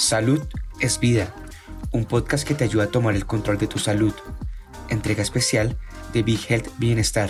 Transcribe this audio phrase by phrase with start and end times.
[0.00, 0.40] Salud
[0.80, 1.28] es vida,
[1.92, 4.14] un podcast que te ayuda a tomar el control de tu salud.
[4.88, 5.76] Entrega especial
[6.14, 7.28] de Big Health Bienestar,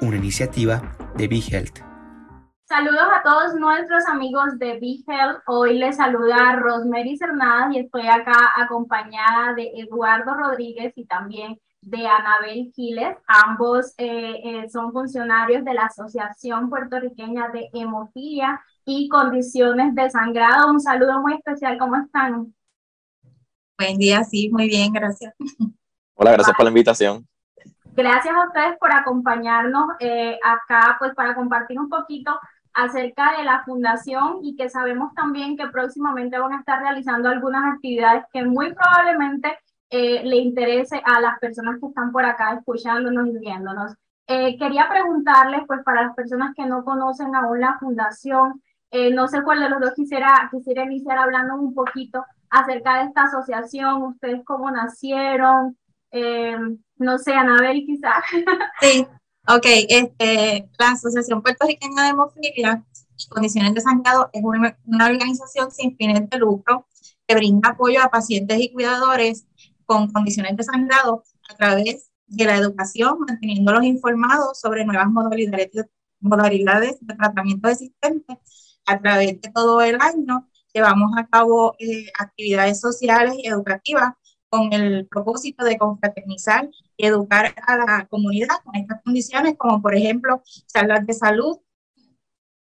[0.00, 1.80] una iniciativa de Big Health.
[2.64, 5.42] Saludos a todos nuestros amigos de Big Health.
[5.48, 12.06] Hoy les saluda Rosemary Cernadas y estoy acá acompañada de Eduardo Rodríguez y también de
[12.06, 13.16] Anabel Quiles.
[13.26, 18.60] Ambos eh, eh, son funcionarios de la Asociación Puertorriqueña de Hemofilia
[18.90, 20.68] y Condiciones de Sangrado.
[20.68, 21.78] Un saludo muy especial.
[21.78, 22.52] ¿Cómo están?
[23.78, 25.32] Buen día, sí, muy bien, gracias.
[26.14, 27.26] Hola, gracias por la invitación.
[27.94, 32.36] Gracias a ustedes por acompañarnos eh, acá, pues para compartir un poquito
[32.74, 37.74] acerca de la fundación y que sabemos también que próximamente van a estar realizando algunas
[37.74, 39.56] actividades que muy probablemente
[39.90, 43.94] eh, le interese a las personas que están por acá escuchándonos y viéndonos.
[44.26, 49.28] Eh, quería preguntarles, pues para las personas que no conocen aún la fundación, eh, no
[49.28, 54.02] sé cuál de los dos quisiera, quisiera iniciar hablando un poquito acerca de esta asociación,
[54.02, 55.76] ustedes cómo nacieron,
[56.96, 58.24] no sé, Anabel quizás.
[58.80, 59.06] Sí,
[59.46, 62.84] ok, este, la Asociación Puertorriqueña de Hemofilia
[63.16, 66.86] y Condiciones de Sangrado es una, una organización sin fines de lucro
[67.30, 69.46] que brinda apoyo a pacientes y cuidadores
[69.86, 75.84] con condiciones de sangrado a través de la educación, manteniéndolos informados sobre nuevas modalidades de,
[76.20, 78.36] modalidades de tratamiento existentes
[78.90, 80.48] a través de todo el año.
[80.72, 84.14] Llevamos a cabo eh, actividades sociales y educativas
[84.48, 89.94] con el propósito de confraternizar y educar a la comunidad con estas condiciones, como por
[89.94, 91.58] ejemplo charlas de salud,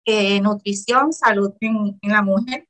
[0.06, 2.68] eh, nutrición, salud en, en la mujer,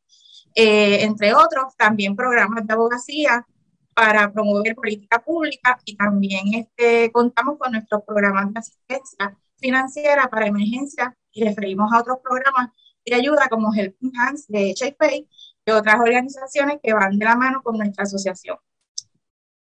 [0.55, 3.47] eh, entre otros, también programas de abogacía
[3.93, 10.47] para promover política pública y también este, contamos con nuestros programas de asistencia financiera para
[10.47, 12.69] emergencias y referimos a otros programas
[13.15, 15.15] ayuda como el Hands de HFA
[15.65, 18.57] y otras organizaciones que van de la mano con nuestra asociación,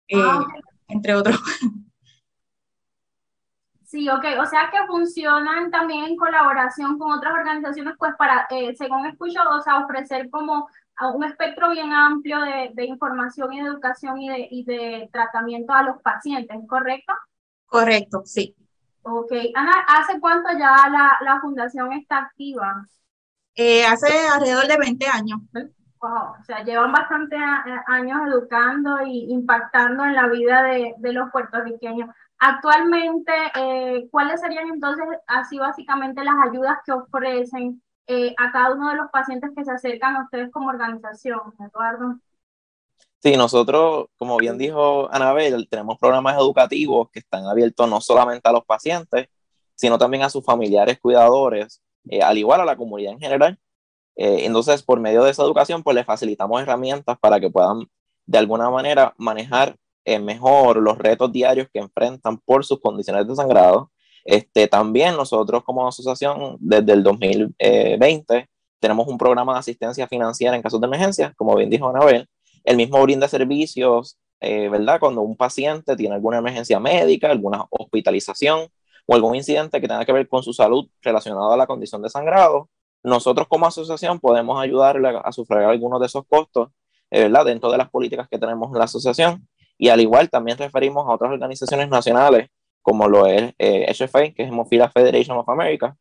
[0.08, 0.46] eh, ah,
[0.88, 1.40] entre otros.
[3.90, 8.76] Sí, ok, o sea que funcionan también en colaboración con otras organizaciones, pues para, eh,
[8.76, 10.70] según escucho, o sea, ofrecer como
[11.16, 15.74] un espectro bien amplio de, de información y de educación y de, y de, tratamiento
[15.74, 17.14] a los pacientes, ¿correcto?
[17.66, 18.56] Correcto, sí.
[19.02, 19.32] Ok.
[19.56, 22.86] Ana, ¿hace cuánto ya la, la fundación está activa?
[23.62, 25.42] Eh, hace alrededor de 20 años.
[26.02, 27.36] Wow, o sea, llevan bastante
[27.88, 32.10] años educando y impactando en la vida de, de los puertorriqueños.
[32.38, 38.92] Actualmente, eh, ¿cuáles serían entonces así básicamente las ayudas que ofrecen eh, a cada uno
[38.92, 42.18] de los pacientes que se acercan a ustedes como organización, Eduardo?
[43.22, 48.54] Sí, nosotros, como bien dijo Anabel, tenemos programas educativos que están abiertos no solamente a
[48.54, 49.28] los pacientes,
[49.76, 53.60] sino también a sus familiares cuidadores, eh, al igual a la comunidad en general.
[54.16, 57.88] Eh, entonces, por medio de esa educación, pues les facilitamos herramientas para que puedan
[58.26, 59.76] de alguna manera manejar
[60.22, 63.92] mejor los retos diarios que enfrentan por sus condiciones de sangrado
[64.26, 68.48] este, también nosotros como asociación, desde el 2020,
[68.80, 72.28] tenemos un programa de asistencia financiera en casos de emergencia, como bien dijo Anabel.
[72.64, 75.00] El mismo brinda servicios, eh, ¿verdad?
[75.00, 78.68] Cuando un paciente tiene alguna emergencia médica, alguna hospitalización
[79.10, 82.12] o algún incidente que tenga que ver con su salud relacionado a la condición de
[82.12, 82.70] sangrado,
[83.02, 86.70] nosotros como asociación podemos ayudarle a, sufragar algunos de esos costos,
[87.10, 87.46] eh, ¿verdad?
[87.46, 89.48] Dentro de las políticas que tenemos en la asociación.
[89.80, 92.50] Y al igual también referimos a otras organizaciones nacionales
[92.84, 95.98] como lo es eh, HFA, que es Hemophilia Federation of America.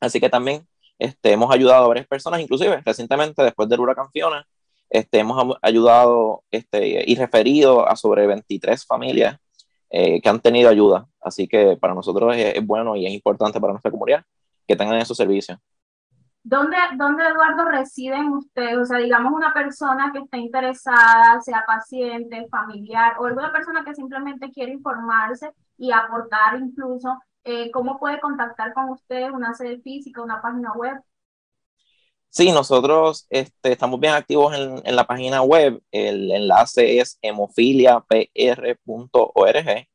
[0.00, 0.66] Así que también
[0.98, 4.48] este, hemos ayudado a varias personas, inclusive recientemente, después del huracán Fiona,
[4.90, 9.38] este, hemos ayudado este, y referido a sobre 23 familias
[9.90, 11.06] eh, que han tenido ayuda.
[11.20, 14.24] Así que para nosotros es, bueno y es importante para nuestra comunidad
[14.66, 15.58] que tengan esos servicios.
[16.42, 18.78] ¿Dónde, ¿Dónde, Eduardo, residen ustedes?
[18.78, 23.94] O sea, digamos una persona que está interesada, sea paciente, familiar o alguna persona que
[23.94, 30.22] simplemente quiere informarse y aportar incluso, eh, ¿cómo puede contactar con ustedes una sede física,
[30.22, 30.98] una página web?
[32.30, 35.80] Sí, nosotros este, estamos bien activos en, en, la página web.
[35.90, 39.86] El enlace es hemofiliapr.org.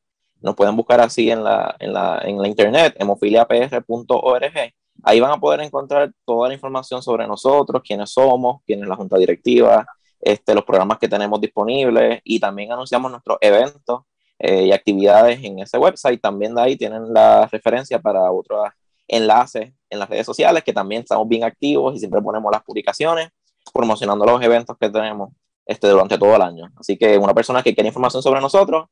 [0.41, 4.74] Nos pueden buscar así en la, en la, en la internet, hemofiliapr.org.
[5.03, 8.95] Ahí van a poder encontrar toda la información sobre nosotros, quiénes somos, quién es la
[8.95, 9.85] junta directiva,
[10.19, 14.01] este, los programas que tenemos disponibles y también anunciamos nuestros eventos
[14.39, 16.21] eh, y actividades en ese website.
[16.21, 18.69] También de ahí tienen la referencia para otros
[19.07, 23.29] enlaces en las redes sociales, que también estamos bien activos y siempre ponemos las publicaciones
[23.73, 25.29] promocionando los eventos que tenemos
[25.65, 26.69] este, durante todo el año.
[26.77, 28.88] Así que una persona que quiere información sobre nosotros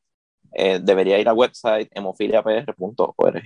[0.53, 3.43] eh, debería ir al website hemofiliapr.org.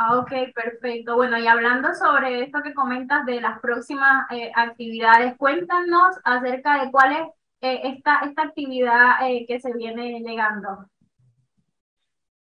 [0.00, 1.16] Ah, ok, perfecto.
[1.16, 6.92] Bueno, y hablando sobre esto que comentas de las próximas eh, actividades, cuéntanos acerca de
[6.92, 7.28] cuál es
[7.60, 10.86] eh, esta, esta actividad eh, que se viene llegando.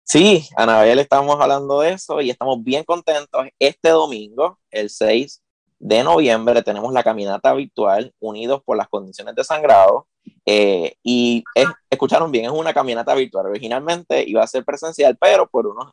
[0.07, 3.47] Sí, Anabel, estamos hablando de eso y estamos bien contentos.
[3.57, 5.41] Este domingo, el 6
[5.79, 10.07] de noviembre, tenemos la caminata virtual Unidos por las Condiciones de Sangrado.
[10.45, 11.43] Eh, y
[11.89, 13.47] escucharon bien, es una caminata virtual.
[13.47, 15.91] Originalmente iba a ser presencial, pero por unos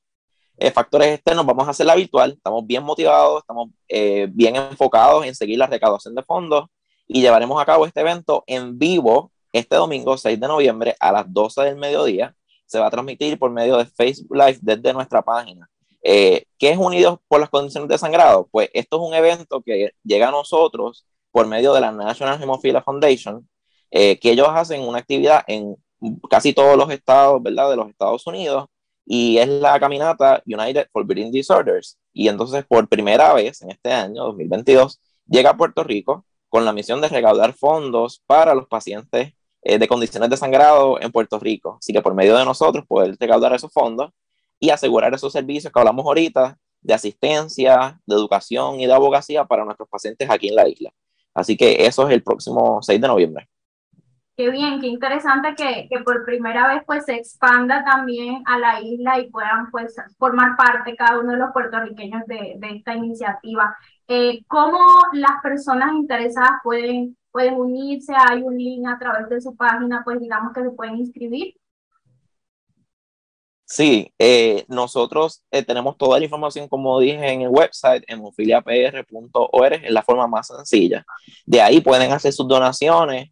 [0.74, 2.32] factores externos vamos a hacerla virtual.
[2.32, 6.66] Estamos bien motivados, estamos bien enfocados en seguir la recaudación de fondos
[7.08, 11.32] y llevaremos a cabo este evento en vivo este domingo 6 de noviembre a las
[11.32, 12.36] 12 del mediodía
[12.72, 15.69] se va a transmitir por medio de Facebook Live desde nuestra página.
[16.02, 18.48] Eh, ¿Qué es Unidos por las Condiciones de Sangrado?
[18.50, 22.82] Pues esto es un evento que llega a nosotros por medio de la National Hemophilia
[22.82, 23.46] Foundation,
[23.90, 25.76] eh, que ellos hacen una actividad en
[26.30, 27.70] casi todos los estados, ¿verdad?
[27.70, 28.66] De los Estados Unidos,
[29.04, 31.98] y es la caminata United for Breathing Disorders.
[32.14, 36.72] Y entonces, por primera vez en este año, 2022, llega a Puerto Rico con la
[36.72, 41.76] misión de recaudar fondos para los pacientes eh, de condiciones de sangrado en Puerto Rico.
[41.78, 44.10] Así que por medio de nosotros poder recaudar esos fondos
[44.58, 49.64] y asegurar esos servicios que hablamos ahorita de asistencia, de educación y de abogacía para
[49.64, 50.90] nuestros pacientes aquí en la isla.
[51.34, 53.48] Así que eso es el próximo 6 de noviembre.
[54.36, 58.80] Qué bien, qué interesante que, que, por primera vez pues se expanda también a la
[58.80, 63.76] isla y puedan pues formar parte cada uno de los puertorriqueños de, de esta iniciativa.
[64.14, 64.78] Eh, ¿Cómo
[65.14, 70.20] las personas interesadas pueden pueden unirse, hay un link a través de su página, pues
[70.20, 71.54] digamos que se pueden inscribir.
[73.64, 79.90] Sí, eh, nosotros eh, tenemos toda la información, como dije, en el website, hemofiliapr.org, es
[79.90, 81.06] la forma más sencilla.
[81.46, 83.30] De ahí pueden hacer sus donaciones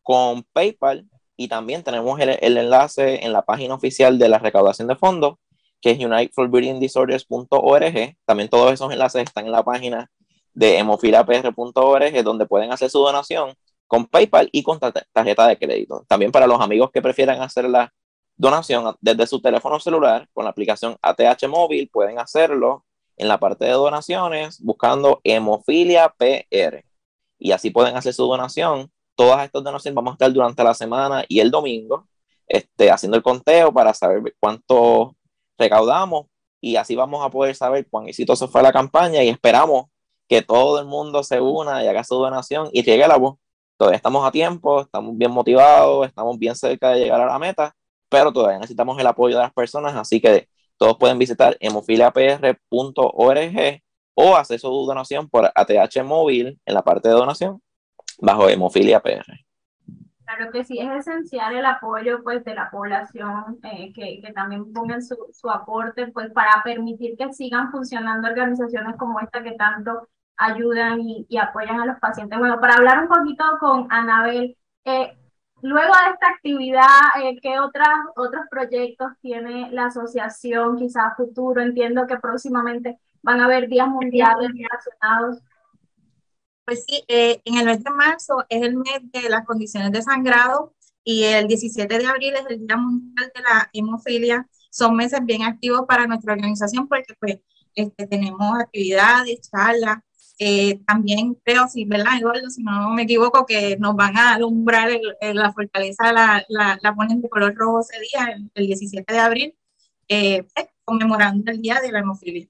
[0.00, 4.86] con PayPal y también tenemos el, el, enlace en la página oficial de la recaudación
[4.86, 5.38] de fondos,
[5.80, 8.16] que es uniteforbreathingdisorders.org.
[8.24, 10.10] También todos esos enlaces están en la página
[10.54, 13.54] de hemofilapr.org, donde pueden hacer su donación
[13.86, 16.04] con PayPal y con tarjeta de crédito.
[16.08, 17.92] También para los amigos que prefieran hacer la
[18.36, 22.84] donación desde su teléfono celular con la aplicación ATH Móvil, pueden hacerlo
[23.16, 26.84] en la parte de donaciones buscando Hemofilia PR.
[27.38, 28.90] Y así pueden hacer su donación.
[29.14, 32.08] Todas estas donaciones vamos a estar durante la semana y el domingo
[32.46, 35.16] este, haciendo el conteo para saber cuánto
[35.58, 36.26] recaudamos
[36.60, 39.86] y así vamos a poder saber cuán exitoso fue la campaña y esperamos
[40.28, 43.36] que todo el mundo se una y haga su donación y llegue la voz.
[43.76, 47.76] Todavía estamos a tiempo, estamos bien motivados, estamos bien cerca de llegar a la meta,
[48.08, 50.48] pero todavía necesitamos el apoyo de las personas, así que
[50.78, 53.82] todos pueden visitar hemofiliapr.org
[54.14, 57.62] o hacer su donación por ATH móvil en la parte de donación
[58.18, 59.45] bajo Hemofilia PR.
[60.26, 64.72] Claro que sí, es esencial el apoyo pues, de la población, eh, que, que, también
[64.72, 70.08] pongan su, su, aporte pues, para permitir que sigan funcionando organizaciones como esta que tanto
[70.36, 72.38] ayudan y, apoyan a los pacientes.
[72.38, 75.16] Bueno, para hablar un poquito con Anabel, eh,
[75.62, 81.62] luego de esta actividad, eh, ¿qué otras, otros proyectos tiene la asociación, quizás futuro?
[81.62, 85.40] Entiendo que próximamente van a haber días mundiales relacionados.
[86.66, 90.02] Pues sí, eh, en el mes de marzo es el mes de las condiciones de
[90.02, 90.74] sangrado
[91.04, 94.48] y el 17 de abril es el Día Mundial de la Hemofilia.
[94.70, 97.38] Son meses bien activos para nuestra organización porque pues
[97.76, 99.98] este, tenemos actividades, charlas,
[100.40, 102.50] eh, también creo, si, ¿verdad, Eduardo?
[102.50, 104.90] Si no me equivoco, que nos van a alumbrar
[105.20, 109.54] la fortaleza, la, la, la, ponen de color rojo ese día, el, 17 de abril,
[110.08, 112.48] eh, pues, conmemorando el Día de la Hemofilia,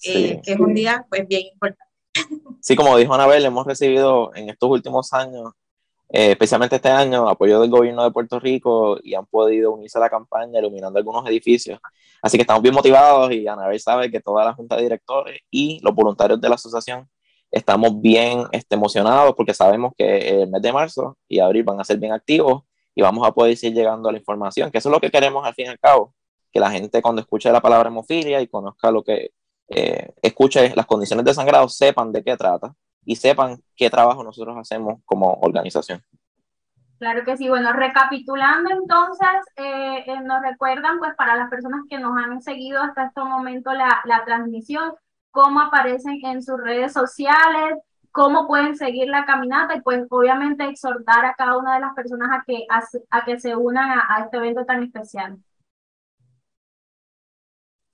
[0.00, 1.91] que es un día pues bien importante.
[2.62, 5.52] Sí, como dijo Anabel, hemos recibido en estos últimos años,
[6.08, 10.08] especialmente este año, apoyo del gobierno de Puerto Rico y han podido unirse a la
[10.08, 11.80] campaña iluminando algunos edificios.
[12.22, 15.80] Así que estamos bien motivados y Anabel sabe que toda la junta de directores y
[15.82, 17.08] los voluntarios de la asociación
[17.50, 21.84] estamos bien este, emocionados porque sabemos que el mes de marzo y abril van a
[21.84, 22.62] ser bien activos
[22.94, 25.44] y vamos a poder ir llegando a la información, que eso es lo que queremos
[25.44, 26.14] al fin y al cabo,
[26.52, 29.32] que la gente cuando escuche la palabra hemofilia y conozca lo que
[29.74, 32.74] eh, escuche las condiciones de sangrado, sepan de qué trata
[33.04, 36.02] y sepan qué trabajo nosotros hacemos como organización.
[36.98, 37.48] Claro que sí.
[37.48, 42.80] Bueno, recapitulando entonces, eh, eh, nos recuerdan, pues para las personas que nos han seguido
[42.80, 44.94] hasta este momento la, la transmisión,
[45.32, 47.78] cómo aparecen en sus redes sociales,
[48.12, 52.28] cómo pueden seguir la caminata y pues obviamente exhortar a cada una de las personas
[52.30, 52.66] a que,
[53.10, 55.38] a, que se unan a, este evento tan especial.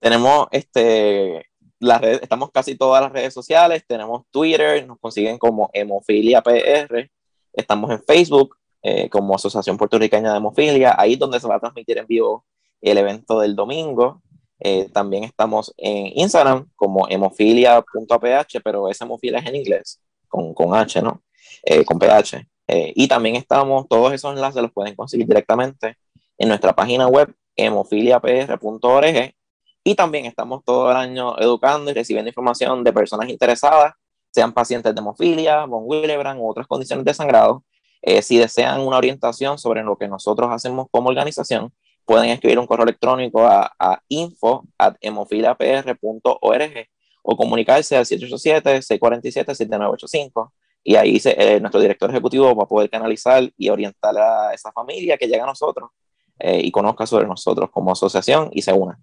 [0.01, 1.48] Tenemos este,
[1.81, 7.11] estamos casi todas las redes sociales, tenemos Twitter, nos consiguen como Hemofilia PR,
[7.53, 11.99] estamos en Facebook, eh, como Asociación Puertorriqueña de Hemofilia, ahí donde se va a transmitir
[11.99, 12.45] en vivo
[12.81, 14.23] el evento del domingo.
[14.61, 20.75] Eh, también estamos en Instagram como hemofilia.aph, pero esa hemofilia es en inglés, con, con
[20.75, 21.23] H, ¿no?
[21.65, 22.47] Eh, con PH.
[22.95, 25.97] Y también estamos, todos esos enlaces los pueden conseguir directamente
[26.37, 29.35] en nuestra página web hemofiliapr.org
[29.89, 33.95] y también estamos todo el año educando y recibiendo información de personas interesadas,
[34.31, 37.65] sean pacientes de hemofilia, von Willebrand u otras condiciones de sangrado.
[38.03, 41.73] Eh, si desean una orientación sobre lo que nosotros hacemos como organización,
[42.05, 46.87] pueden escribir un correo electrónico a, a info.hemofiliapr.org
[47.23, 50.53] o comunicarse al 787-647-7985
[50.85, 55.17] y ahí eh, nuestro director ejecutivo va a poder canalizar y orientar a esa familia
[55.17, 55.89] que llega a nosotros
[56.39, 58.99] eh, y conozca sobre nosotros como asociación y se una.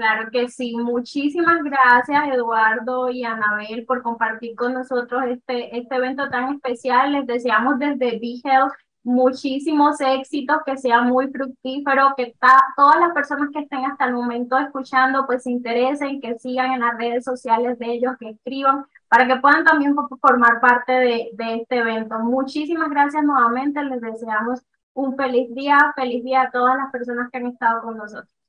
[0.00, 0.74] Claro que sí.
[0.78, 7.12] Muchísimas gracias, Eduardo y Anabel, por compartir con nosotros este, este evento tan especial.
[7.12, 12.34] Les deseamos desde Health muchísimos éxitos, que sea muy fructífero, que
[12.76, 16.80] todas las personas que estén hasta el momento escuchando, pues se interesen, que sigan en
[16.80, 21.76] las redes sociales de ellos, que escriban, para que puedan también formar parte de este
[21.76, 22.18] evento.
[22.20, 24.62] Muchísimas gracias nuevamente, les deseamos
[24.94, 28.39] un feliz día, feliz día a todas las personas que han estado con nosotros.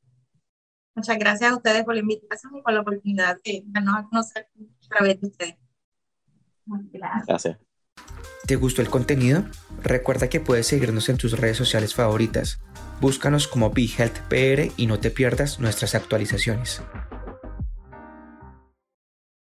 [0.95, 4.47] Muchas gracias a ustedes por la invitación y por la oportunidad de darnos a conocer
[4.57, 5.55] a través de ustedes.
[6.65, 7.25] Gracias.
[7.27, 7.57] Gracias.
[8.45, 9.45] ¿Te gustó el contenido?
[9.81, 12.59] Recuerda que puedes seguirnos en tus redes sociales favoritas.
[12.99, 16.81] Búscanos como BeHealthPR y no te pierdas nuestras actualizaciones.